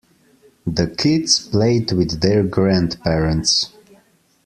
The 0.65 0.87
kids 0.87 1.39
played 1.49 1.91
with 1.91 2.21
their 2.21 2.41
grandparents. 2.43 3.71